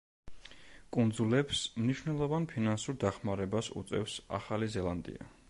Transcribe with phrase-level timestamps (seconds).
[0.95, 5.33] კუნძულებს მნიშვნელოვან ფინანსურ დახმარებას უწევს ახალი ზელანდია.